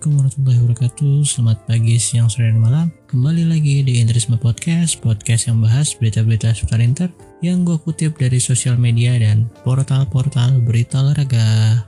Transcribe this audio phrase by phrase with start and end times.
[0.00, 1.16] Assalamualaikum warahmatullahi wabarakatuh.
[1.28, 2.88] Selamat pagi, siang, sore, dan malam.
[3.04, 7.12] Kembali lagi di Interisme Podcast Podcast yang bahas berita-berita seputar Inter
[7.44, 11.84] Yang gue kutip dari sosial media dan portal-portal berita olahraga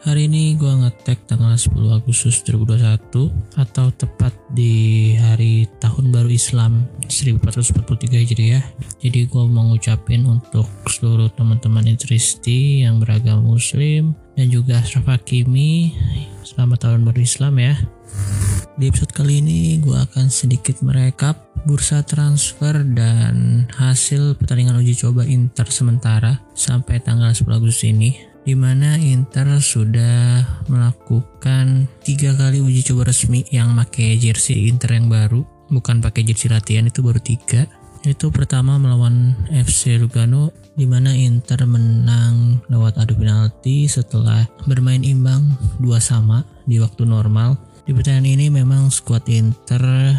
[0.00, 6.88] Hari ini gue ngetek tanggal 10 Agustus 2021 Atau tepat di hari tahun baru Islam
[7.04, 8.64] 1443 Hijriah
[8.96, 15.92] Jadi gue mau ngucapin untuk seluruh teman-teman Interisti yang beragama muslim dan juga Ashraf Hakimi
[16.48, 17.76] selamat tahun baru Islam ya.
[18.80, 21.36] Di episode kali ini gue akan sedikit merekap
[21.68, 28.58] bursa transfer dan hasil pertandingan uji coba Inter sementara sampai tanggal 10 Agustus ini di
[28.58, 35.46] mana Inter sudah melakukan tiga kali uji coba resmi yang pakai jersey Inter yang baru
[35.70, 37.70] bukan pakai jersey latihan itu baru tiga
[38.02, 45.46] itu pertama melawan FC Lugano di mana Inter menang lewat adu penalti setelah bermain imbang
[45.78, 47.54] dua sama di waktu normal.
[47.86, 50.10] Di pertandingan ini memang skuad Inter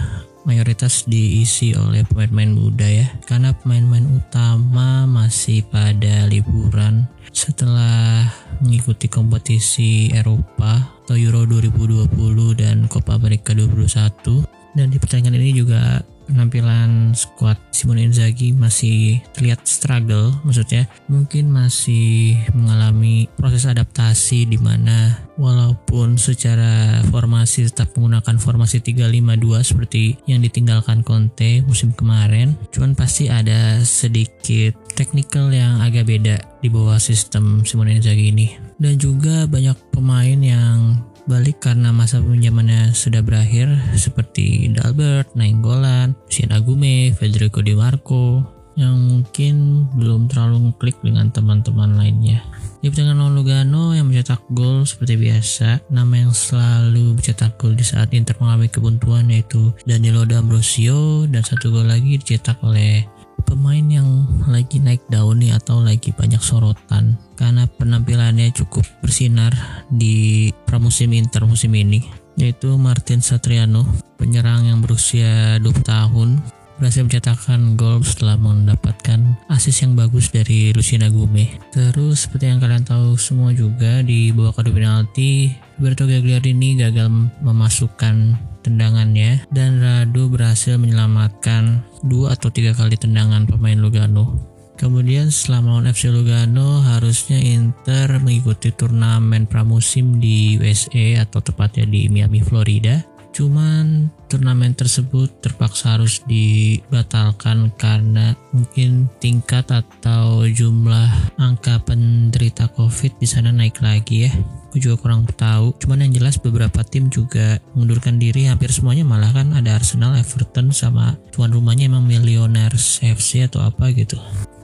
[0.44, 3.08] mayoritas diisi oleh pemain-pemain muda ya.
[3.26, 8.28] Karena pemain-pemain utama masih pada liburan setelah
[8.60, 12.12] mengikuti kompetisi Eropa atau Euro 2020
[12.60, 16.00] dan Copa America 2021 dan di pertandingan ini juga
[16.32, 25.28] penampilan squad Simone Inzaghi masih terlihat struggle maksudnya mungkin masih mengalami proses adaptasi di mana
[25.36, 33.28] walaupun secara formasi tetap menggunakan formasi 352 seperti yang ditinggalkan Conte musim kemarin cuman pasti
[33.28, 38.48] ada sedikit technical yang agak beda di bawah sistem Simone Inzaghi ini.
[38.78, 46.52] Dan juga banyak pemain yang balik karena masa pinjamannya sudah berakhir seperti Dalbert, Nainggolan, Sian
[46.52, 48.44] Agume, Federico Di Marco
[48.76, 52.44] yang mungkin belum terlalu ngeklik dengan teman-teman lainnya.
[52.84, 57.86] Di pertandingan lawan Lugano yang mencetak gol seperti biasa, nama yang selalu mencetak gol di
[57.88, 63.08] saat Inter mengalami kebuntuan yaitu Danilo D'Ambrosio dan satu gol lagi dicetak oleh
[63.48, 69.50] pemain yang lagi naik daun nih atau lagi banyak sorotan karena penampilannya cukup bersinar
[69.90, 72.06] di pramusim Inter musim ini
[72.38, 73.82] yaitu Martin Satriano
[74.22, 76.30] penyerang yang berusia 20 tahun
[76.78, 81.62] berhasil mencetakkan gol setelah mendapatkan asis yang bagus dari Lucina Gume.
[81.70, 87.06] Terus seperti yang kalian tahu semua juga di bawah kado penalti, Roberto Gagliardini gagal
[87.46, 88.34] memasukkan
[88.66, 94.51] tendangannya dan Radu berhasil menyelamatkan dua atau tiga kali tendangan pemain Lugano.
[94.82, 102.10] Kemudian setelah melawan FC Lugano harusnya Inter mengikuti turnamen pramusim di USA atau tepatnya di
[102.10, 102.98] Miami, Florida.
[103.30, 113.28] Cuman turnamen tersebut terpaksa harus dibatalkan karena mungkin tingkat atau jumlah angka penderita COVID di
[113.30, 114.32] sana naik lagi ya.
[114.72, 115.78] Aku juga kurang tahu.
[115.78, 118.50] Cuman yang jelas beberapa tim juga mengundurkan diri.
[118.50, 123.94] Hampir semuanya malah kan ada Arsenal, Everton sama tuan rumahnya emang Millionaires FC atau apa
[123.96, 124.20] gitu.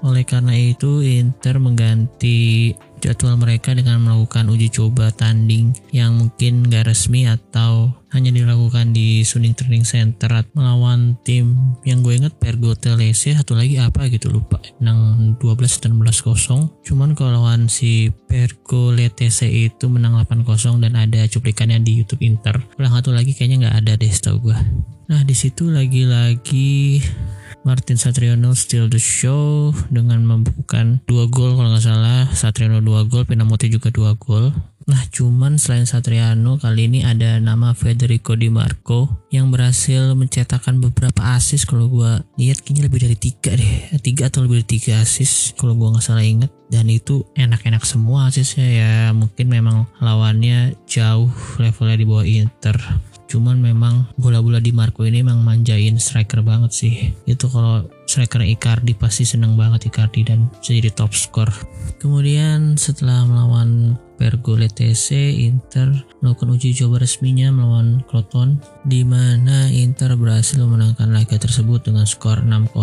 [0.05, 6.89] Oleh karena itu, Inter mengganti jadwal mereka dengan melakukan uji coba tanding yang mungkin gak
[6.89, 13.37] resmi atau hanya dilakukan di Suning Training Center melawan tim yang gue inget Pergo Telese
[13.37, 14.57] satu lagi apa gitu lupa.
[14.81, 16.61] Menang 12 dan 11 kosong.
[16.81, 22.25] Cuman kalau lawan si Pergo LTC itu menang 8 kosong dan ada cuplikannya di YouTube
[22.25, 22.57] Inter.
[22.81, 24.57] Ulang satu lagi kayaknya nggak ada deh setahu gue
[25.07, 26.99] nah di situ lagi-lagi
[27.67, 32.23] Martin Satriano still the show dengan membukukan dua gol kalau nggak salah.
[32.31, 34.55] Satriano dua gol Pinamonti juga dua gol.
[34.87, 41.35] Nah cuman selain Satriano kali ini ada nama Federico Di Marco yang berhasil mencetakkan beberapa
[41.35, 43.99] asis kalau gue lihat kayaknya lebih dari tiga deh.
[43.99, 48.31] Tiga atau lebih dari tiga asis kalau gue nggak salah inget dan itu enak-enak semua
[48.31, 48.91] asisnya ya.
[49.11, 51.27] Mungkin memang lawannya jauh
[51.59, 52.79] levelnya di bawah Inter
[53.27, 56.95] cuman memang bola-bola di Marco ini memang manjain striker banget sih.
[57.27, 61.51] Itu kalau striker Icardi pasti seneng banget Icardi dan bisa jadi top skor
[61.99, 65.13] kemudian setelah melawan Pergo LTC
[65.45, 65.93] Inter
[66.25, 72.41] melakukan uji coba resminya melawan Croton di mana Inter berhasil memenangkan laga tersebut dengan skor
[72.41, 72.73] 6-0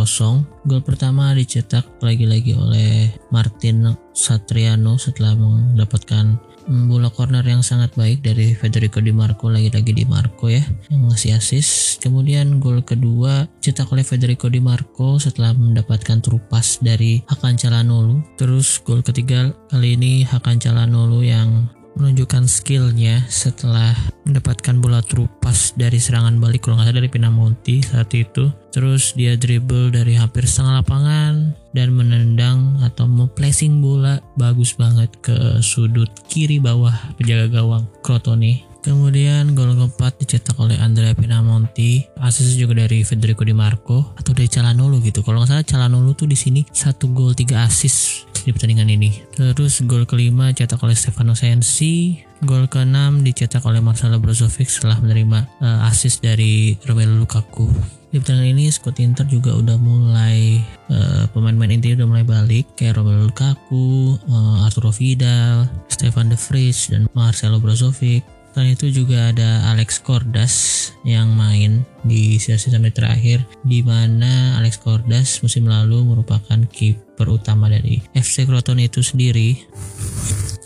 [0.70, 8.56] gol pertama dicetak lagi-lagi oleh Martin Satriano setelah mendapatkan bola corner yang sangat baik dari
[8.56, 12.00] Federico Di Marco lagi-lagi Di Marco ya yang ngasih assist.
[12.00, 18.24] Kemudian gol kedua cetak oleh Federico Di Marco setelah mendapatkan terupas dari Hakan Calhanoglu.
[18.40, 23.94] Terus gol ketiga kali ini Hakan Calhanoglu yang menunjukkan skillnya setelah
[24.26, 28.50] mendapatkan bola terupas dari serangan balik kalau nggak salah dari Pinamonti saat itu.
[28.74, 35.58] Terus dia dribble dari hampir setengah lapangan dan menendang atau memplacing bola bagus banget ke
[35.60, 42.84] sudut kiri bawah penjaga gawang Crotone Kemudian gol keempat dicetak oleh Andrea Pinamonti, asis juga
[42.84, 45.24] dari Federico Di Marco atau dari Calhanoglu gitu.
[45.24, 49.24] Kalau nggak salah Calhanoglu tuh di sini satu gol tiga asis di pertandingan ini.
[49.32, 55.64] Terus gol kelima cetak oleh Stefano Sensi, gol keenam dicetak oleh Marcelo Brozovic setelah menerima
[55.64, 57.72] uh, assist dari Romelu Lukaku.
[58.14, 62.94] Di pertandingan ini skuad Inter juga udah mulai uh, pemain-pemain inti udah mulai balik kayak
[62.94, 68.22] Romelu Lukaku, uh, Arturo Vidal, Stefan De Vrij dan Marcelo Brozovic.
[68.54, 70.54] Selain itu juga ada Alex Cordas
[71.02, 77.70] yang main di sesi sampai terakhir di mana Alex Cordas musim lalu merupakan kiper utama
[77.70, 79.54] dari FC Croton itu sendiri.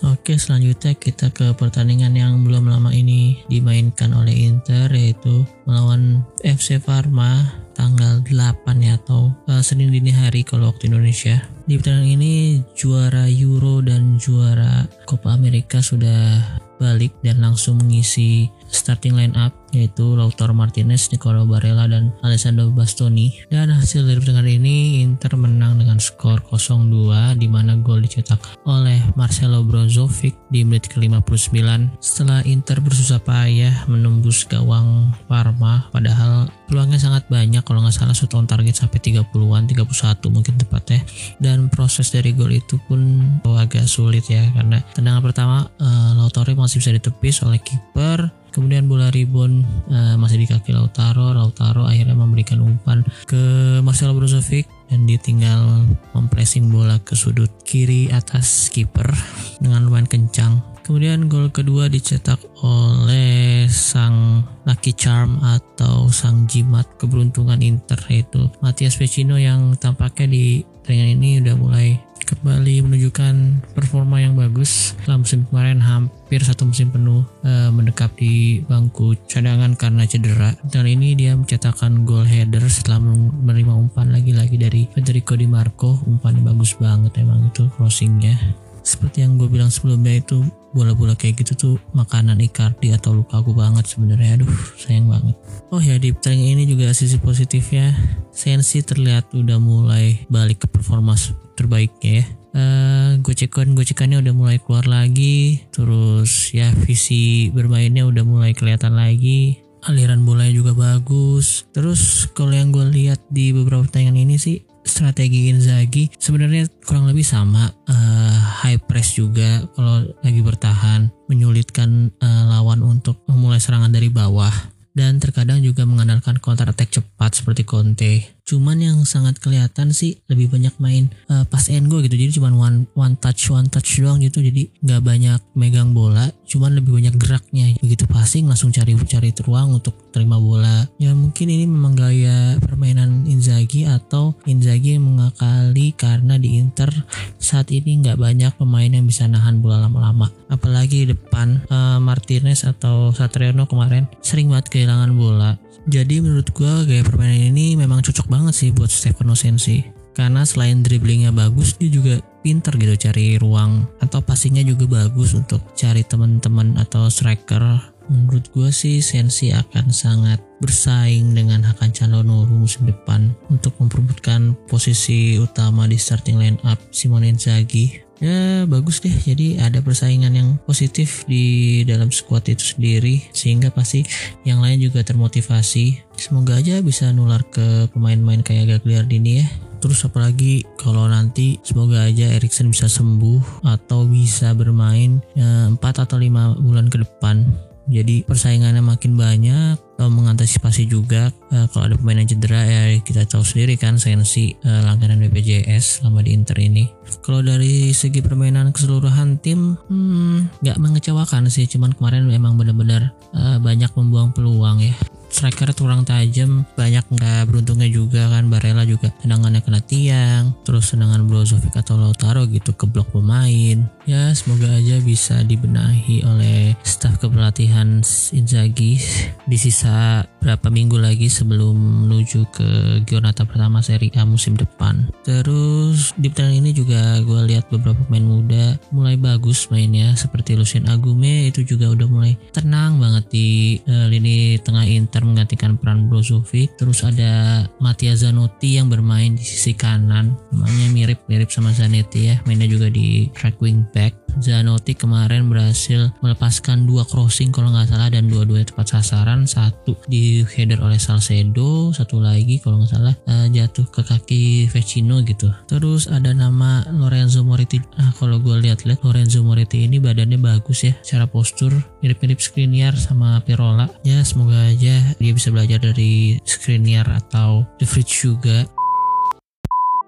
[0.06, 6.78] Oke selanjutnya kita ke pertandingan yang belum lama ini dimainkan oleh Inter yaitu melawan FC
[6.78, 7.42] Parma
[7.74, 11.42] tanggal 8 ya atau uh, Senin dini hari kalau waktu Indonesia.
[11.66, 12.34] Di pertandingan ini
[12.78, 16.42] juara Euro dan juara Copa America sudah
[16.78, 23.44] balik dan langsung mengisi starting line up yaitu Lautaro Martinez, Nicolo Barella dan Alessandro Bastoni.
[23.52, 29.00] Dan hasil dari pertandingan ini Inter menang dengan skor 0-2 di mana gol dicetak oleh
[29.14, 31.58] Marcelo Brozovic di menit ke-59
[32.00, 38.32] setelah Inter bersusah payah menembus gawang Parma padahal peluangnya sangat banyak kalau nggak salah shoot
[38.36, 41.00] on target sampai 30-an 31 mungkin tepatnya.
[41.40, 43.00] Dan proses dari gol itu pun
[43.44, 49.06] agak sulit ya karena tendangan pertama uh, Lautaro masih bisa ditepis oleh kiper Kemudian bola
[49.14, 51.30] ribon uh, masih di kaki Lautaro.
[51.30, 53.38] Lautaro akhirnya memberikan umpan ke
[53.86, 59.14] Marcelo Brozovic dan dia tinggal mempressing bola ke sudut kiri atas kiper
[59.62, 60.58] dengan lumayan kencang.
[60.82, 68.98] Kemudian gol kedua dicetak oleh sang lucky charm atau sang jimat keberuntungan Inter yaitu Matias
[68.98, 71.88] Vecino yang tampaknya di pertandingan ini udah mulai
[72.24, 73.34] kembali menunjukkan
[73.74, 79.76] performa yang bagus setelah musim kemarin hampir satu musim penuh uh, mendekap di bangku cadangan
[79.78, 80.56] karena cedera.
[80.66, 82.98] Dan ini dia mencetakkan gol header setelah
[83.44, 86.00] menerima umpan lagi-lagi dari Federico Di Marco.
[86.06, 88.38] Umpannya bagus banget emang itu crossingnya.
[88.82, 90.40] Seperti yang gue bilang sebelumnya itu
[90.72, 95.32] bola-bola kayak gitu tuh makanan Icardi atau luka aku banget sebenarnya aduh sayang banget
[95.72, 97.96] oh ya di pertandingan ini juga sisi positifnya
[98.28, 101.16] Sensi terlihat udah mulai balik ke performa
[101.58, 102.24] terbaiknya ya.
[102.54, 105.66] Uh, gocekan gocekannya udah mulai keluar lagi.
[105.74, 109.58] Terus ya visi bermainnya udah mulai kelihatan lagi.
[109.90, 111.66] Aliran bolanya juga bagus.
[111.74, 117.22] Terus kalau yang gue lihat di beberapa pertandingan ini sih strategi Inzaghi sebenarnya kurang lebih
[117.22, 117.68] sama.
[117.84, 124.50] Uh, high press juga kalau lagi bertahan menyulitkan uh, lawan untuk memulai serangan dari bawah.
[124.98, 130.48] Dan terkadang juga mengandalkan counter attack cepat seperti Conte cuman yang sangat kelihatan sih lebih
[130.48, 132.16] banyak main uh, pass and go gitu.
[132.16, 134.40] Jadi cuman one one touch one touch doang gitu.
[134.40, 137.76] Jadi nggak banyak megang bola cuman lebih banyak geraknya.
[137.84, 140.88] Begitu passing langsung cari cari ruang untuk terima bola.
[140.96, 146.88] Ya mungkin ini memang gaya permainan Inzaghi atau Inzaghi mengakali karena di Inter
[147.36, 150.32] saat ini nggak banyak pemain yang bisa nahan bola lama-lama.
[150.48, 155.60] Apalagi depan uh, Martinez atau Satriano kemarin sering banget kehilangan bola.
[155.88, 159.82] Jadi menurut gue gaya permainan ini memang cocok banget sih buat Stefano Sensi.
[160.14, 165.62] Karena selain dribblingnya bagus, dia juga pinter gitu cari ruang atau passingnya juga bagus untuk
[165.78, 167.78] cari teman-teman atau striker.
[168.08, 175.36] Menurut gue sih Sensi akan sangat bersaing dengan Hakan Calhanoglu musim depan untuk memperebutkan posisi
[175.36, 179.14] utama di starting line up Simone Inzaghi ya bagus deh.
[179.14, 184.06] Jadi ada persaingan yang positif di dalam squad itu sendiri sehingga pasti
[184.46, 186.02] yang lain juga termotivasi.
[186.18, 189.46] Semoga aja bisa nular ke pemain-pemain kayak Gagliardini ya.
[189.78, 196.18] Terus apalagi kalau nanti semoga aja Erikson bisa sembuh atau bisa bermain ya, 4 atau
[196.18, 197.46] 5 bulan ke depan
[197.88, 203.24] jadi persaingannya makin banyak uh, mengantisipasi juga uh, kalau ada pemain yang cedera ya kita
[203.24, 206.92] tahu sendiri kan sensi uh, langganan BPJS selama di Inter ini.
[207.24, 211.64] Kalau dari segi permainan keseluruhan tim hmm, nggak hmm, mengecewakan sih.
[211.64, 214.94] Cuman kemarin memang benar-benar uh, banyak membuang peluang ya
[215.28, 221.24] striker kurang tajam banyak nggak beruntungnya juga kan Barella juga tendangannya kena tiang terus tendangan
[221.28, 223.86] Brozovic atau Lautaro gitu ke blok pemain.
[224.08, 228.00] Ya semoga aja bisa dibenahi oleh staf kepelatihan
[228.32, 228.96] Inzaghi
[229.44, 232.68] di sisa berapa minggu lagi sebelum menuju ke
[233.04, 235.12] Giornata pertama Serie A musim depan.
[235.28, 240.88] Terus di pertandingan ini juga gue lihat beberapa pemain muda mulai bagus mainnya seperti Lucien
[240.88, 243.48] Agume itu juga udah mulai tenang banget di
[243.84, 249.76] uh, lini tengah Inter menggantikan peran Brozovic terus ada Mattia Zanotti yang bermain di sisi
[249.76, 250.34] kanan.
[250.50, 252.36] Namanya mirip-mirip sama Zanetti ya.
[252.48, 254.16] Mainnya juga di track wing back.
[254.38, 259.48] Zanotti kemarin berhasil melepaskan dua crossing kalau nggak salah dan dua-duanya tepat sasaran.
[259.48, 265.20] Satu di header oleh Salcedo satu lagi kalau nggak salah uh, jatuh ke kaki Vecino
[265.26, 265.50] gitu.
[265.66, 267.82] Terus ada nama Lorenzo Moretti.
[267.98, 270.94] Nah kalau gue lihat-lihat Lorenzo Moretti ini badannya bagus ya.
[271.02, 273.90] Secara postur mirip-mirip Skriniar sama Pirola.
[274.06, 278.68] Ya semoga aja dia bisa belajar dari Skriniar atau The Fridge juga.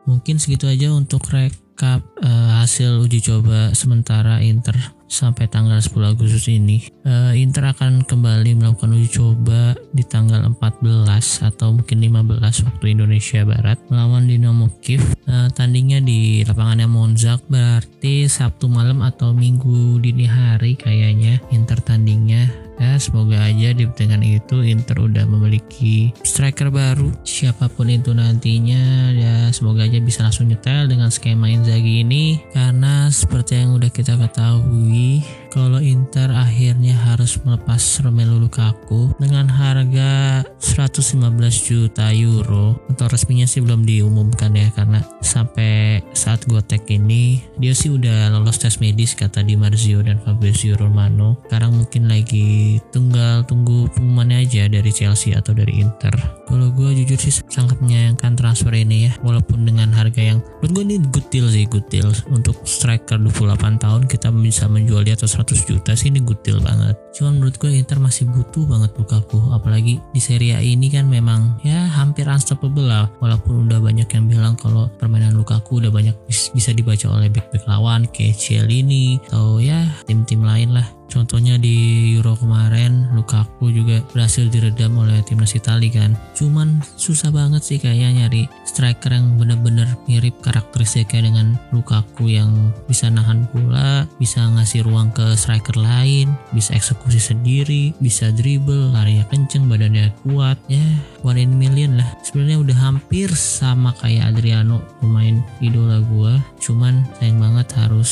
[0.05, 4.77] Mungkin segitu aja untuk rekap uh, hasil uji coba sementara Inter
[5.11, 6.87] sampai tanggal 10 Agustus ini.
[7.03, 13.43] Uh, Inter akan kembali melakukan uji coba di tanggal 14 atau mungkin 15 waktu Indonesia
[13.43, 15.03] Barat melawan Dinamo Kiev.
[15.27, 22.70] Uh, tandingnya di lapangannya Monza berarti Sabtu malam atau Minggu dini hari kayaknya Inter tandingnya
[22.81, 27.13] ya semoga aja di pertandingan itu Inter udah memiliki striker baru.
[27.23, 32.41] Siapa pun itu nantinya ya semoga aja bisa langsung nyetel dengan skema Inzaghi ini.
[32.57, 40.47] Karena seperti yang udah kita ketahui kalau Inter akhirnya harus melepas Romelu Lukaku dengan harga
[40.63, 41.19] 115
[41.67, 47.75] juta euro atau resminya sih belum diumumkan ya karena sampai saat gue tag ini dia
[47.75, 53.43] sih udah lolos tes medis kata Di Marzio dan Fabrizio Romano sekarang mungkin lagi tunggal
[53.43, 56.15] tunggu pengumumannya aja dari Chelsea atau dari Inter.
[56.47, 60.85] Kalau gue jujur sih sangat menyayangkan transfer ini ya, walaupun dengan harga yang menurut gue
[60.87, 65.40] ini good deal sih, good deal untuk striker 28 tahun kita bisa menjual di atas
[65.41, 66.97] 100 juta sih ini deal banget.
[67.17, 71.59] Cuman menurut gue Inter masih butuh banget Lukaku, apalagi di Serie A ini kan memang
[71.65, 76.71] ya hampir unstoppable lah, walaupun udah banyak yang bilang kalau permainan Lukaku udah banyak bisa
[76.77, 83.11] dibaca oleh back-back lawan kayak Cielini atau ya tim-tim lain lah Contohnya di Euro kemarin
[83.13, 86.15] Lukaku juga berhasil diredam oleh timnas Italia kan.
[86.39, 93.11] Cuman susah banget sih kayaknya nyari striker yang bener-bener mirip karakteristiknya dengan Lukaku yang bisa
[93.11, 99.67] nahan bola, bisa ngasih ruang ke striker lain, bisa eksekusi sendiri, bisa dribble, larinya kenceng,
[99.67, 100.57] badannya kuat.
[100.71, 100.87] Ya,
[101.27, 102.07] one in million lah.
[102.23, 106.39] Sebenarnya udah hampir sama kayak Adriano, pemain idola gua.
[106.63, 108.11] Cuman sayang banget harus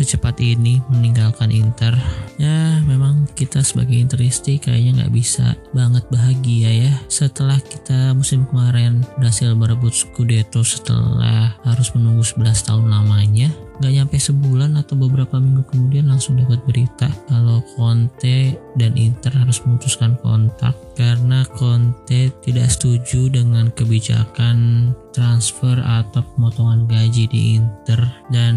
[0.00, 1.92] secepat ini meninggalkan Inter
[2.40, 6.92] ya memang kita sebagai Interisti kayaknya nggak bisa banget bahagia ya.
[7.12, 14.20] Setelah kita musim kemarin berhasil merebut Scudetto setelah harus menunggu 11 tahun lamanya Gak nyampe
[14.20, 20.76] sebulan atau beberapa minggu kemudian langsung dapat berita kalau Conte dan Inter harus memutuskan kontak
[20.94, 28.00] karena Conte tidak setuju dengan kebijakan transfer atau pemotongan gaji di Inter.
[28.30, 28.54] Dan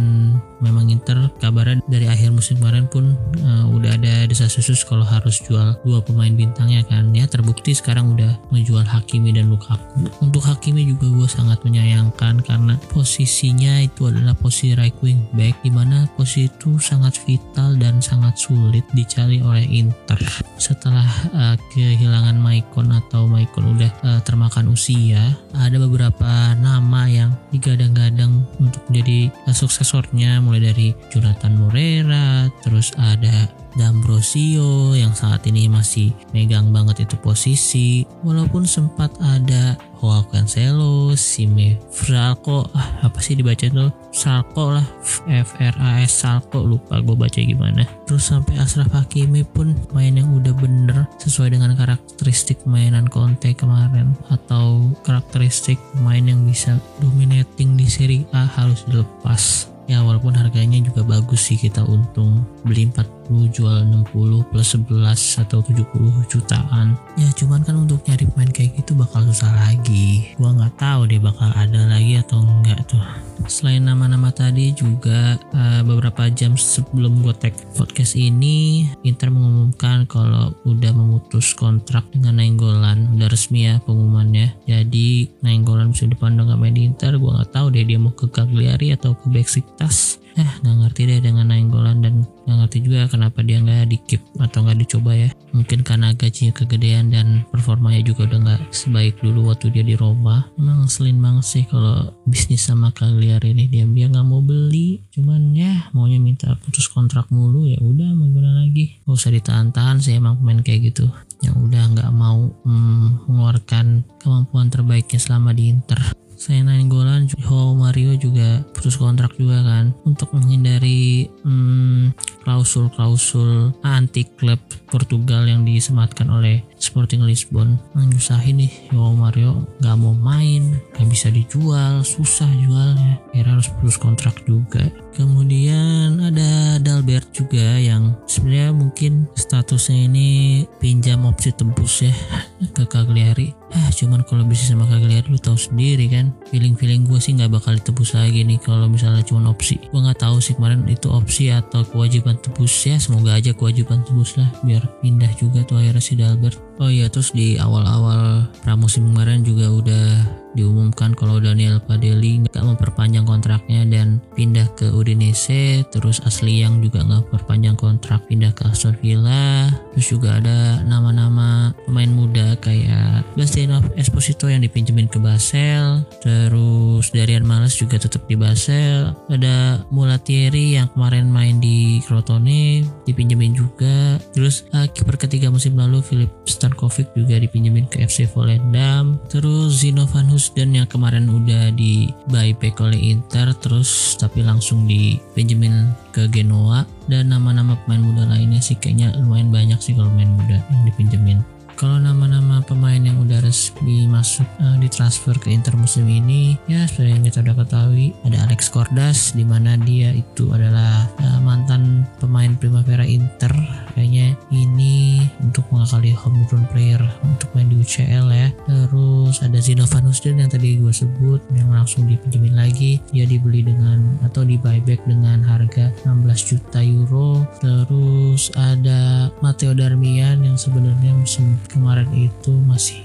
[0.62, 5.76] memang Inter kabarnya dari akhir musim kemarin pun uh, udah ada desas-desus kalau harus jual
[5.84, 7.12] dua pemain bintangnya kan.
[7.12, 10.08] Ya terbukti sekarang udah menjual Hakimi dan Lukaku.
[10.22, 15.74] Untuk Hakimi juga gue sangat menyayangkan karena posisinya itu adalah posisi right wing back di
[15.74, 20.22] mana posisi itu sangat vital dan sangat sulit dicari oleh Inter.
[20.62, 28.48] Setelah uh, kehilangan Maicon atau Maicon udah uh, termakan usia ada beberapa nama yang digadang-gadang
[28.64, 30.40] untuk menjadi uh, suksesornya.
[30.40, 38.06] Mulai dari Jonathan Moreira terus ada D'Ambrosio yang saat ini masih megang banget itu posisi
[38.22, 44.84] walaupun sempat ada Joao Cancelo, Sime Fralco, ah, apa sih dibaca tuh Salco lah,
[45.32, 47.88] F R A S Salco lupa gue baca gimana.
[48.04, 54.12] Terus sampai Ashraf Hakimi pun main yang udah bener sesuai dengan karakteristik mainan Conte kemarin
[54.28, 61.04] atau karakteristik main yang bisa dominating di Serie A harus dilepas ya walaupun harganya juga
[61.04, 66.98] bagus sih kita untung beli 40 jual 60 plus 11 atau 70 jutaan.
[67.16, 70.34] Ya cuman kan untuk nyari pemain kayak gitu bakal susah lagi.
[70.36, 73.02] Gua nggak tahu deh bakal ada lagi atau enggak tuh.
[73.44, 80.56] Selain nama-nama tadi juga uh, beberapa jam sebelum gue tag podcast ini Inter mengumumkan kalau
[80.64, 83.20] udah memutus kontrak dengan Nainggolan.
[83.20, 84.56] Udah resmi ya pengumumannya.
[84.64, 87.20] Jadi Nainggolan depan udah gak main di Inter.
[87.20, 91.20] Gue nggak tahu deh dia mau ke Cagliari atau ke Besiktas eh nggak ngerti deh
[91.22, 95.30] dengan Nainggolan dan nggak ngerti juga kenapa dia nggak di keep atau nggak dicoba ya.
[95.54, 100.50] Mungkin karena gajinya kegedean dan performanya juga udah nggak sebaik dulu waktu dia di Roma.
[100.58, 103.70] Emang selin banget sih kalau bisnis sama Cagliari ini.
[103.70, 105.06] Dia dia nggak mau beli.
[105.14, 107.70] Cuman ya maunya minta putus kontrak mulu.
[107.70, 108.98] Ya udah gimana lagi?
[109.06, 111.06] Gak usah ditahan-tahan sih emang pemain kayak gitu.
[111.46, 118.18] Yang udah nggak mau hmm, mengeluarkan kemampuan terbaiknya selama di Inter Selain Golan, Joao Mario
[118.18, 119.94] juga putus kontrak juga kan.
[120.04, 124.60] Untuk menghindari hmm, klausul-klausul anti klub
[124.92, 127.80] Portugal yang disematkan oleh Sporting Lisbon.
[127.96, 133.18] Menyusahin nih Joao Mario nggak mau main nggak bisa dijual susah jualnya.
[133.32, 134.84] Akhirnya harus putus kontrak juga.
[135.16, 140.30] Kemudian ada Dalbert juga yang sebenarnya mungkin statusnya ini
[140.78, 142.14] pinjam opsi tembus ya
[142.76, 143.56] ke Cagliari.
[143.74, 147.50] Ah cuman kalau bisa sama Cagliari lu tahu sendiri kan feeling feeling gue sih nggak
[147.50, 149.82] bakal ditebus lagi nih kalau misalnya cuma opsi.
[149.90, 152.70] Gue nggak tahu sih kemarin itu opsi atau kewajiban tebus.
[152.86, 156.62] Ya semoga aja kewajiban tebus lah biar pindah juga tuh akhirnya si Dalbert.
[156.78, 160.06] Oh iya terus di awal-awal pramusim kemarin juga udah
[160.54, 165.82] diumumkan kalau Daniel Padeli nggak memperpanjang kontraknya dan pindah ke Udinese.
[165.90, 171.72] Terus Asli yang juga nggak perpanjang kontrak pindah ke Aston Villa terus juga ada nama-nama
[171.86, 176.06] pemain muda kayak Bastian Esposito yang dipinjemin ke Basel.
[176.22, 179.14] Terus Darian Males juga tetap di Basel.
[179.30, 184.18] Ada Mulatieri yang kemarin main di Crotone dipinjemin juga.
[184.34, 189.22] Terus uh, kiper ketiga musim lalu Philip Stankovic juga dipinjemin ke FC Volendam.
[189.30, 194.86] Terus Zino Van Hus dan yang kemarin udah di buyback oleh Inter terus tapi langsung
[194.86, 200.32] dipinjemin ke Genoa dan nama-nama pemain muda lainnya sih kayaknya lumayan banyak sih kalau main
[200.34, 201.40] muda yang dipinjemin
[201.84, 206.88] kalau nama-nama pemain yang udah resmi masuk uh, di transfer ke Inter musim ini ya
[206.88, 212.08] seperti yang kita udah ketahui ada Alex Cordas di mana dia itu adalah uh, mantan
[212.24, 213.52] pemain Primavera Inter.
[213.94, 218.50] Kayaknya ini untuk mengakali homegrown player untuk main di UCL ya.
[218.66, 223.04] Terus ada Zino Van Husden yang tadi gue sebut yang langsung dipinjemin lagi.
[223.12, 227.44] Dia dibeli dengan atau di buyback dengan harga 16 juta euro.
[227.60, 233.02] Terus ada Matteo Darmian yang sebenarnya musim kemarin itu masih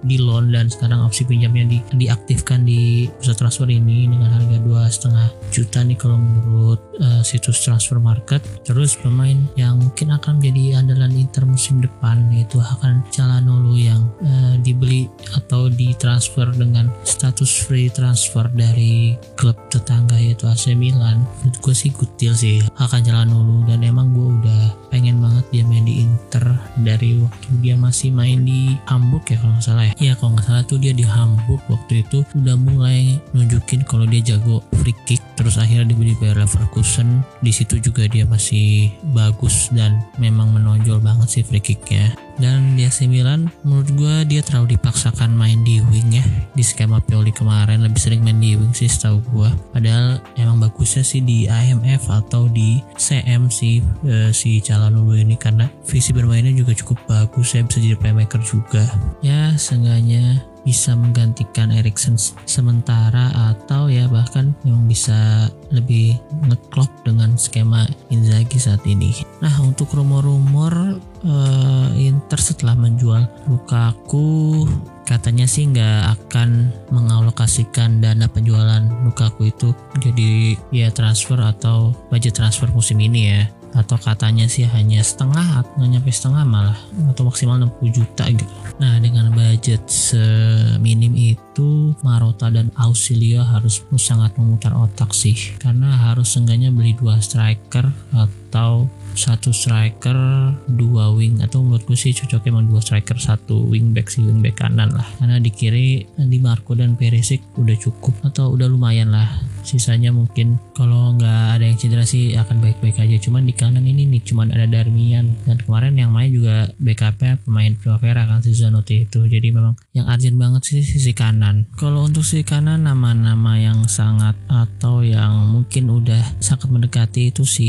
[0.00, 4.88] di loan dan sekarang opsi pinjamnya di, diaktifkan di pusat transfer ini dengan harga dua
[4.88, 8.40] setengah juta nih kalau menurut uh, situs transfer market.
[8.64, 14.54] Terus pemain yang mungkin akan menjadi andalan Inter musim depan yaitu akan Calhanoglu yang uh,
[14.62, 21.26] dibeli atau ditransfer dengan status free transfer dari klub tetangga yaitu AC Milan.
[21.42, 23.66] Menurut gue sih kutil sih akan Calhanoglu.
[23.68, 26.44] Dan emang gue udah pengen banget dia main di Inter
[26.80, 29.94] dari waktu dia masih main di Hamburg ya kalau nggak salah ya.
[29.96, 32.20] Iya kalau nggak salah tuh dia di Hamburg waktu itu.
[32.36, 37.24] Udah mulai nunjukin kalau dia jago free kick terus akhirnya dibeli Bayer Leverkusen.
[37.40, 42.88] Di situ juga dia masih bagus dan memang menonjol banget sih free kicknya dan di
[42.88, 46.24] AC Milan menurut gue dia terlalu dipaksakan main di wing ya.
[46.56, 51.04] Di skema Pioli kemarin lebih sering main di wing sih setahu gue padahal emang bagusnya
[51.04, 55.36] sih di IMF atau di CM sih e, si Calhanoglu ini.
[55.36, 58.88] Karena visi bermainnya juga cukup bagus ya bisa jadi playmaker juga.
[59.20, 67.88] Ya seenggaknya bisa menggantikan Erikson sementara atau ya bahkan memang bisa lebih ngeklop dengan skema
[68.12, 69.24] Inzaghi saat ini.
[69.40, 74.64] Nah untuk rumor-rumor uh, Inter setelah menjual Lukaku
[75.04, 82.70] katanya sih nggak akan mengalokasikan dana penjualan Lukaku itu jadi ya transfer atau budget transfer
[82.70, 86.78] musim ini ya atau katanya sih hanya setengah atau nyampe setengah malah
[87.14, 88.54] atau maksimal 60 juta gitu.
[88.82, 96.34] Nah dengan budget seminim itu Marota dan Ausilio harus sangat memutar otak sih karena harus
[96.34, 100.16] seenggaknya beli dua striker atau satu striker
[100.64, 101.44] dua wing.
[101.44, 104.96] Atau menurut gue sih cocoknya emang dua striker satu wing back si wing back kanan
[104.96, 105.04] lah.
[105.20, 109.28] Karena di kiri di Marco dan Perisic udah cukup atau udah lumayan lah.
[109.60, 111.39] Sisanya mungkin kalau nggak
[111.70, 113.16] yang cedera sih akan baik-baik aja.
[113.22, 115.38] Cuman di kanan ini nih cuman ada Darmian.
[115.46, 119.22] Dan kemarin yang main juga backupnya pemain Primavera kan si Zanotti itu.
[119.24, 121.70] Jadi memang yang urgent banget sih sisi kanan.
[121.78, 127.68] Kalau untuk sisi kanan nama-nama yang sangat atau yang mungkin udah sangat mendekati itu si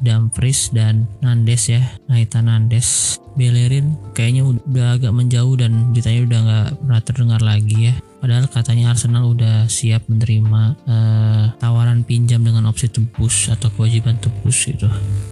[0.00, 1.82] Dumfries dan Nandes ya.
[2.06, 3.18] Nathan Nandes.
[3.38, 8.92] Bellerin kayaknya udah agak menjauh dan ditanya udah nggak pernah terdengar lagi ya Padahal katanya
[8.92, 14.86] Arsenal udah siap menerima uh, tawaran pinjam dengan opsi tebus atau kewajiban tebus gitu.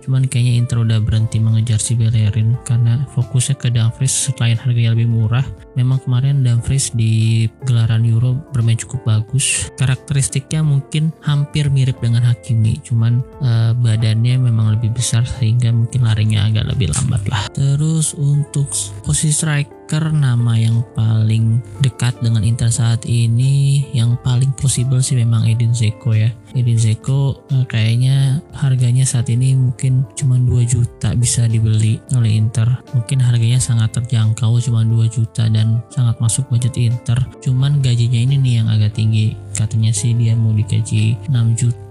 [0.09, 5.09] Cuman kayaknya Inter udah berhenti mengejar si Bellerin karena fokusnya ke Dumfries selain harganya lebih
[5.13, 5.45] murah.
[5.77, 9.69] Memang kemarin Dumfries di gelaran Euro bermain cukup bagus.
[9.77, 16.49] Karakteristiknya mungkin hampir mirip dengan Hakimi, cuman uh, badannya memang lebih besar sehingga mungkin larinya
[16.49, 17.43] agak lebih lambat lah.
[17.53, 18.73] Terus untuk
[19.05, 25.17] posisi strike striker nama yang paling dekat dengan Inter saat ini yang paling possible sih
[25.17, 26.29] memang Edin Zeko ya.
[26.53, 32.69] Edin Zeko uh, kayaknya harganya saat ini mungkin cuma 2 juta bisa dibeli oleh Inter.
[32.93, 37.17] Mungkin harganya sangat terjangkau cuma 2 juta dan sangat masuk budget Inter.
[37.41, 39.41] Cuman gajinya ini nih yang agak tinggi.
[39.57, 41.88] Katanya sih dia mau digaji 6 juta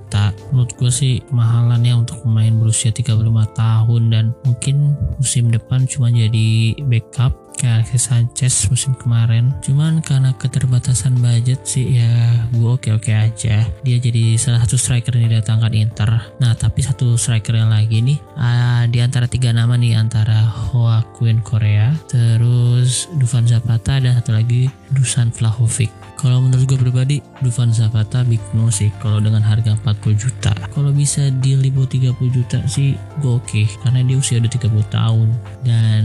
[0.52, 3.18] menurut gue sih mahalannya untuk pemain berusia 35
[3.54, 9.50] tahun dan mungkin musim depan cuma jadi backup kayak Alexis Sanchez musim kemarin.
[9.66, 13.66] Cuman karena keterbatasan budget sih ya gue oke-oke aja.
[13.82, 16.10] Dia jadi salah satu striker yang didatangkan Inter.
[16.38, 21.02] Nah tapi satu striker yang lagi nih uh, di antara tiga nama nih antara Hoa
[21.18, 27.70] Queen Korea terus Dufan Zapata dan satu lagi Dusan Vlahovic kalau menurut gue pribadi, Dufan
[27.70, 30.37] Zapata big no kalau dengan harga 40 juta.
[30.42, 33.46] Kalau bisa di libur 30 juta sih gue oke.
[33.46, 35.28] Okay, karena dia usia udah 30 tahun.
[35.62, 36.04] Dan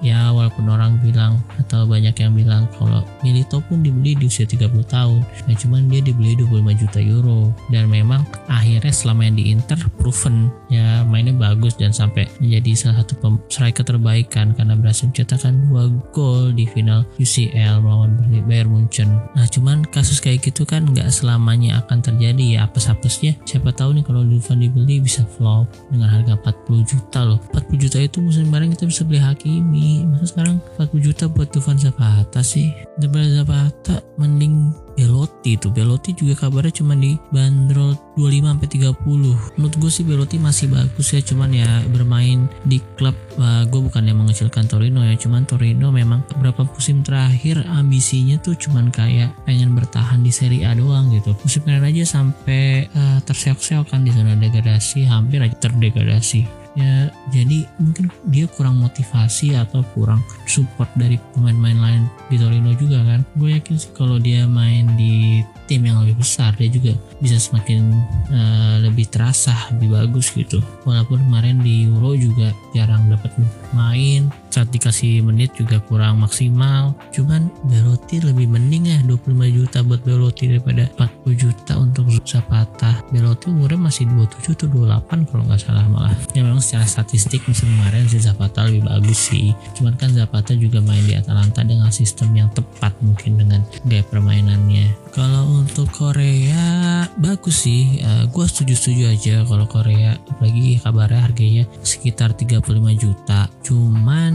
[0.00, 4.72] ya walaupun orang bilang atau banyak yang bilang kalau Milito pun dibeli di usia 30
[4.88, 5.20] tahun.
[5.20, 7.52] Nah cuman dia dibeli 25 juta euro.
[7.68, 10.48] Dan memang akhirnya selama yang di Inter proven.
[10.72, 15.92] Ya mainnya bagus dan sampai menjadi salah satu striker terbaik kan karena berhasil mencetakkan dua
[16.16, 18.16] gol di final UCL melawan
[18.48, 19.12] Bayern Munchen.
[19.36, 22.54] Nah, Nah cuman kasus kayak gitu kan nggak selamanya akan terjadi.
[22.54, 27.38] Ya apes-apesnya siapa tahu nih kalau Dufan dibeli bisa flop dengan harga 40 juta loh.
[27.54, 30.02] 40 juta itu musim kemarin kita bisa beli Hakimi.
[30.10, 32.74] Masa sekarang 40 juta buat Dufan Zapata sih?
[32.98, 39.74] Daripada Zapata mending Belotti itu Belotti juga kabarnya cuma di bandrol 25 sampai 30 menurut
[39.80, 44.20] gue sih Belotti masih bagus ya cuman ya bermain di klub uh, gue bukan yang
[44.20, 50.20] mengecilkan Torino ya cuman Torino memang beberapa musim terakhir ambisinya tuh cuman kayak pengen bertahan
[50.20, 51.32] di Serie A doang gitu.
[51.44, 57.68] Musim kemarin aja sampai uh, terseok-seok kan di zona degradasi hampir aja terdegradasi ya jadi
[57.76, 63.20] mungkin dia kurang motivasi atau kurang support dari pemain-pemain lain di Torino juga kan.
[63.36, 67.92] Gue yakin sih kalau dia main di tim yang lebih besar dia juga bisa semakin
[68.32, 70.60] uh, lebih terasa lebih bagus gitu.
[70.88, 73.32] Walaupun kemarin di Euro juga jarang dapat
[73.72, 76.92] main saat dikasih menit juga kurang maksimal.
[77.10, 83.48] Cuman Belotti lebih mending ya 25 juta buat Belotti daripada 40 juta untuk Zapata Belotti
[83.48, 86.14] umurnya masih 27 atau 28 kalau nggak salah malah.
[86.36, 89.56] Ya memang secara statistik musim kemarin si Zapata lebih bagus sih.
[89.74, 95.01] Cuman kan Zapata juga main di Atalanta dengan sistem yang tepat mungkin dengan gaya permainannya
[95.12, 98.00] kalau untuk Korea bagus sih.
[98.00, 100.16] Uh, eh, gue setuju-setuju aja kalau Korea.
[100.16, 102.64] Apalagi kabarnya harganya sekitar 35
[102.96, 103.46] juta.
[103.60, 104.32] Cuman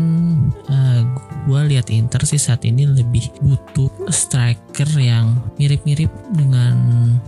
[0.70, 1.02] uh, eh,
[1.50, 6.78] gue lihat Inter sih saat ini lebih butuh striker yang mirip-mirip dengan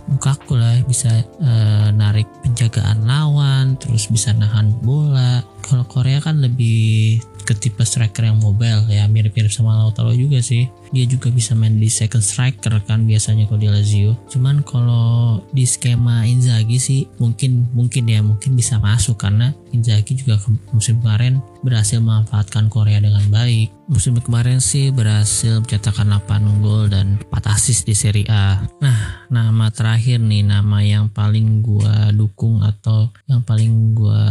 [0.06, 0.78] Lukaku lah.
[0.86, 1.10] Bisa
[1.42, 5.42] uh, narik penjagaan lawan terus bisa nahan bola.
[5.66, 9.10] Kalau Korea kan lebih ke tipe striker yang mobile ya.
[9.10, 13.60] Mirip-mirip sama Lautaro juga sih dia juga bisa main di second striker kan biasanya kalau
[13.62, 19.54] di Lazio cuman kalau di skema Inzaghi sih mungkin mungkin ya mungkin bisa masuk karena
[19.70, 20.38] Inzaghi juga
[20.74, 23.70] musim kemarin berhasil memanfaatkan Korea dengan baik.
[23.90, 28.62] Musim kemarin sih berhasil mencetakkan 8 gol dan 4 assist di Serie A.
[28.78, 34.22] Nah, nama terakhir nih, nama yang paling gua dukung atau yang paling gua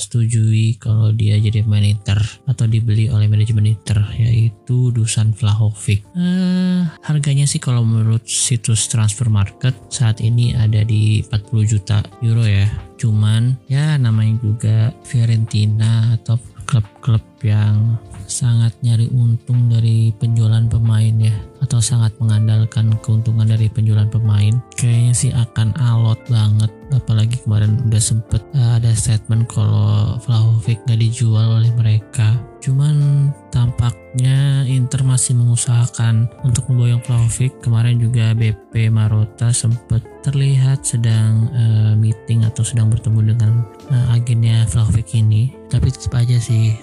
[0.00, 6.01] setujui kalau dia jadi Inter atau dibeli oleh manajemen Inter yaitu Dusan Vlahovic.
[6.12, 12.44] Uh, harganya sih kalau menurut situs transfer market saat ini ada di 40 juta euro
[12.44, 12.68] ya.
[13.00, 14.76] Cuman ya namanya juga
[15.08, 16.36] Fiorentina atau
[16.68, 17.98] klub-klub yang
[18.32, 25.14] sangat nyari untung dari penjualan pemain ya atau sangat mengandalkan keuntungan dari penjualan pemain kayaknya
[25.14, 26.70] sih akan alot banget.
[26.92, 32.36] Apalagi kemarin udah sempet uh, ada statement kalau Vlahovic gak dijual oleh mereka.
[32.60, 37.64] Cuman tampaknya Inter masih mengusahakan untuk memboyong Vlahovic.
[37.64, 44.68] Kemarin juga BP Marota sempet terlihat sedang uh, meeting atau sedang bertemu dengan uh, agennya
[44.68, 45.48] Vlahovic ini.
[45.72, 46.76] Tapi tetap aja sih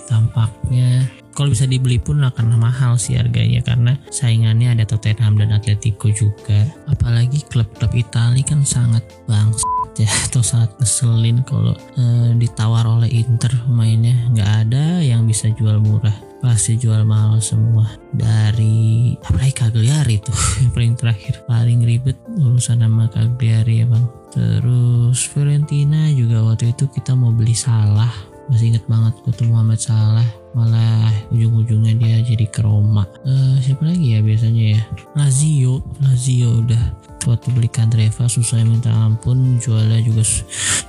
[0.50, 1.06] tampaknya
[1.38, 6.68] kalau bisa dibeli pun akan mahal sih harganya karena saingannya ada Tottenham dan Atletico juga.
[6.92, 9.64] Apalagi klub-klub Italia kan sangat bangsa
[9.96, 13.56] ya atau sangat ngeselin kalau uh, ditawar oleh Inter.
[13.64, 16.18] Pemainnya nggak ada yang bisa jual murah.
[16.44, 17.88] Pasti jual mahal semua.
[18.12, 21.40] Dari apalagi Cagliari tuh yang paling terakhir.
[21.48, 27.58] Paling ribet urusan nama Cagliari ya bang terus Fiorentina juga waktu itu kita mau beli
[27.58, 30.26] salah masih inget banget tuh Muhammad Salah.
[30.58, 33.06] Malah ujung-ujungnya dia jadi ke Roma.
[33.22, 34.82] Uh, siapa lagi ya biasanya ya?
[35.14, 35.86] Lazio.
[36.02, 36.84] Lazio udah
[37.30, 39.62] waktu beli Kandreva susah minta ampun.
[39.62, 40.26] Jualnya juga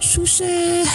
[0.01, 0.89] susah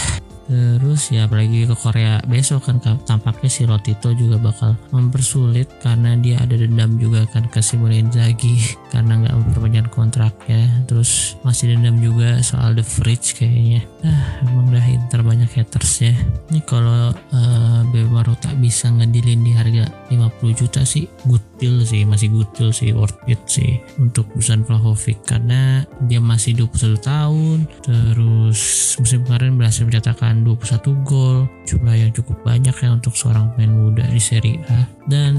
[0.45, 6.41] Terus ya apalagi ke Korea besok kan tampaknya si Rotito juga bakal mempersulit karena dia
[6.41, 8.61] ada dendam juga kan ke Simone Inzaghi
[8.93, 10.85] karena nggak memperpanjang kontraknya.
[10.85, 13.81] Terus masih dendam juga soal The Fridge kayaknya.
[14.05, 16.13] Ah emang dah Inter banyak haters ya.
[16.53, 22.03] Ini kalau uh, Bebaro tak bisa ngedilin di harga 50 juta sih good deal sih
[22.03, 25.23] masih good sih worth it sih untuk Dusan Vlahovic.
[25.25, 31.47] Karena dia masih 21 tahun terus musim kemarin berhasil mencetakkan 21 gol.
[31.65, 34.85] Jumlah yang cukup banyak ya untuk seorang pemain muda di Serie A.
[35.05, 35.35] Dan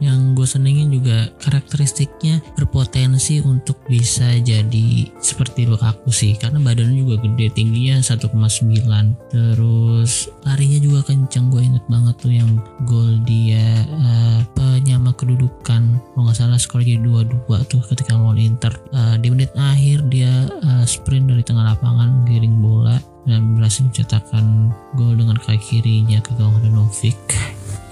[0.00, 6.36] yang gue senengin juga karakteristiknya berpotensi untuk bisa jadi seperti Lukaku sih.
[6.36, 12.50] Karena badannya juga gede tingginya 1,9 terus larinya juga kencang gue inget banget tuh yang
[12.84, 14.40] gol dia uh,
[14.82, 15.82] penyama kedudukan.
[16.02, 18.74] Kalau nggak salah skor jadi 2-2 tuh ketika lawan Inter.
[18.90, 24.74] Uh, di menit akhir dia uh, sprint dari tengah lapangan giring bola dan berhasil mencetakkan
[24.98, 27.14] gol dengan kaki kirinya ke gawang Handanovic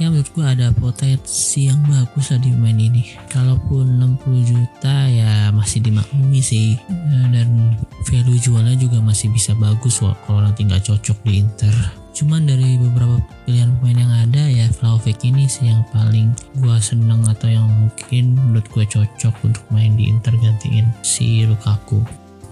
[0.01, 3.05] ya menurut gue ada potensi yang bagus lah di main ini.
[3.29, 6.81] Kalaupun 60 juta ya masih dimaklumi sih.
[6.89, 7.77] Eh, dan
[8.09, 13.23] value jualnya juga masih bisa bagus kalau nanti nggak cocok di Inter cuman dari beberapa
[13.47, 18.37] pilihan pemain yang ada ya Vlahovic ini sih yang paling gue seneng atau yang mungkin
[18.37, 22.03] menurut gue cocok untuk main di Inter gantiin si Lukaku.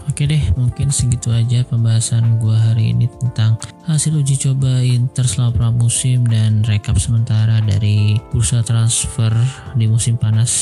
[0.09, 5.57] Oke deh, mungkin segitu aja pembahasan gue hari ini tentang hasil uji coba Inter selama
[5.57, 9.33] pramusim dan rekap sementara dari bursa transfer
[9.81, 10.53] di musim panas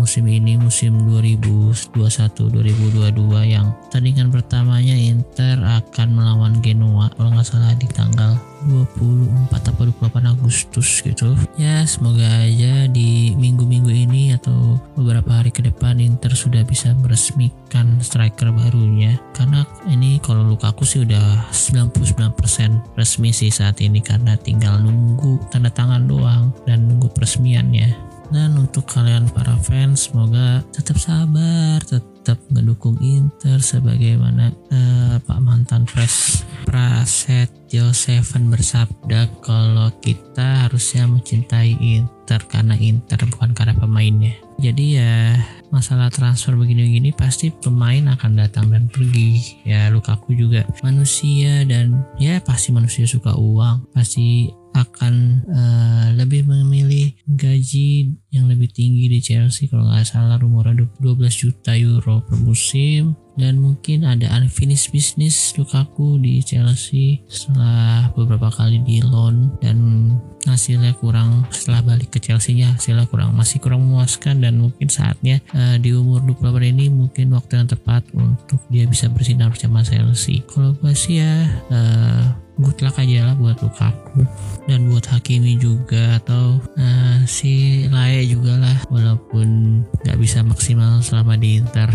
[0.00, 7.84] musim ini musim 2021-2022 yang tandingan pertamanya Inter akan melawan Genoa kalau nggak salah di
[7.92, 11.32] tanggal 24 atau 28 Agustus gitu.
[11.56, 17.96] Ya semoga aja di minggu-minggu ini atau beberapa hari ke depan Inter sudah bisa meresmikan
[18.04, 19.16] striker barunya.
[19.32, 25.72] Karena ini kalau Lukaku sih udah 99% resmi sih saat ini karena tinggal nunggu tanda
[25.72, 28.10] tangan doang dan nunggu peresmiannya.
[28.30, 35.82] Dan untuk kalian para fans semoga tetap sabar tetap mendukung Inter sebagaimana uh, Pak mantan
[35.82, 44.38] pres Prasetyo Seven bersabda kalau kita harusnya mencintai Inter karena Inter bukan karena pemainnya.
[44.62, 45.34] Jadi ya
[45.70, 49.62] masalah transfer begini-begini pasti pemain akan datang dan pergi.
[49.64, 53.88] Ya Lukaku juga manusia dan ya pasti manusia suka uang.
[53.94, 55.14] Pasti akan
[55.50, 59.66] uh, lebih memilih gaji yang lebih tinggi di Chelsea.
[59.66, 63.18] Kalau nggak salah rumornya 12 juta euro per musim.
[63.40, 69.56] Dan mungkin ada unfinished business Lukaku di Chelsea setelah beberapa kali di loan.
[69.64, 70.12] Dan
[70.44, 74.44] hasilnya kurang setelah balik ke Chelsea-nya hasilnya kurang masih kurang memuaskan.
[74.44, 79.08] Dan mungkin saatnya uh, di umur 28 ini mungkin waktu yang tepat untuk dia bisa
[79.08, 80.44] bersinar bersama Chelsea.
[80.44, 84.22] Kalau gue sih ya uh, good luck aja lah buat Lukaku.
[84.68, 88.76] Dan buat Hakimi juga atau uh, si Lae juga lah.
[88.92, 91.90] Walaupun nggak bisa maksimal selama di Inter.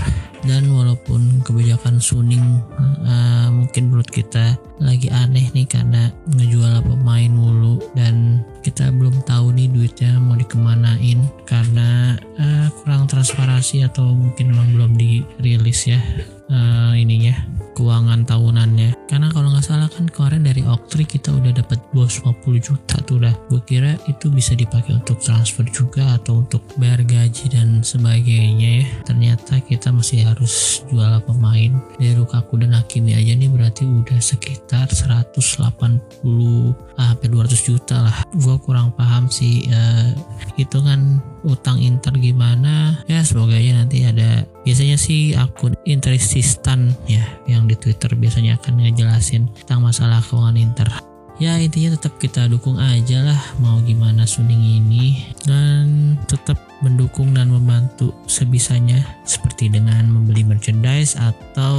[0.45, 2.61] Dan walaupun kebijakan Suning
[3.01, 7.79] uh, mungkin menurut kita lagi aneh nih karena ngejual pemain mulu.
[7.95, 11.21] Dan kita belum tahu nih duitnya mau dikemanain.
[11.47, 16.01] Karena uh, kurang transparansi atau mungkin memang belum dirilis ya
[16.49, 17.33] uh, ininya
[17.75, 18.95] keuangan tahunannya.
[19.11, 23.19] Karena kalau nggak salah kan kemarin dari Oktri kita udah dapat bos 50 juta tuh
[23.19, 28.81] udah gue kira itu bisa dipakai untuk transfer juga atau untuk bayar gaji dan sebagainya
[28.81, 28.85] ya.
[29.05, 34.89] Ternyata kita masih harus jual pemain dari Lukaku dan Hakimi aja nih berarti udah sekitar
[34.89, 35.35] 180
[36.95, 38.17] ah, sampai 200 juta lah.
[38.33, 40.15] Gue kurang paham sih uh,
[40.55, 43.05] hitungan utang Inter gimana?
[43.05, 44.43] Ya semoga aja nanti ada.
[44.65, 50.89] Biasanya sih akun Interisistan ya yang di Twitter biasanya akan ngejelasin tentang masalah keuangan Inter.
[51.35, 55.35] Ya intinya tetap kita dukung aja lah mau gimana Suning ini.
[55.43, 61.77] Dan tetap mendukung dan membantu sebisanya seperti dengan membeli merchandise atau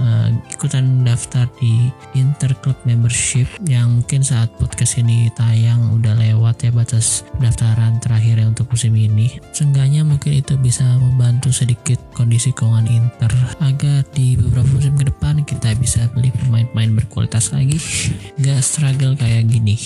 [0.00, 6.70] uh, ikutan daftar di Interclub membership yang mungkin saat podcast ini tayang udah lewat ya
[6.72, 9.36] batas pendaftaran terakhir ya untuk musim ini.
[9.52, 15.44] Seenggaknya mungkin itu bisa membantu sedikit kondisi keuangan Inter agar di beberapa musim ke depan
[15.44, 17.76] kita bisa beli pemain-pemain berkualitas lagi.
[18.40, 19.76] Gak struggle kayak gini.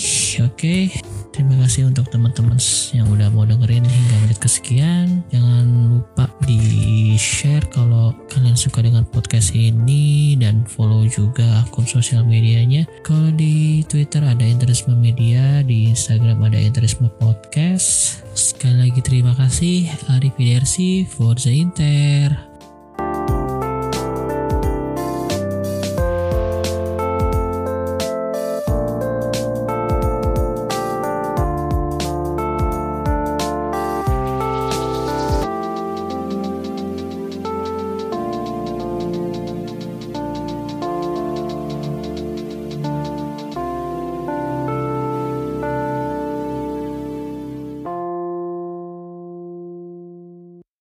[0.43, 0.53] Oke?
[0.53, 1.16] okay?
[1.37, 2.57] Terima kasih untuk teman-teman
[2.97, 5.21] yang udah mau dengerin hingga menit kesekian.
[5.29, 12.25] Jangan lupa di share kalau kalian suka dengan podcast ini dan follow juga akun sosial
[12.25, 12.89] medianya.
[13.05, 18.17] Kalau di Twitter ada Interisme Media, di Instagram ada Interisme Podcast.
[18.33, 19.93] Sekali lagi terima kasih.
[20.09, 20.41] Arif
[21.05, 22.46] Forza Inter.